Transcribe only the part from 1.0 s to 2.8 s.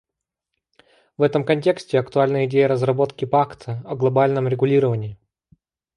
В этом контексте актуальна идея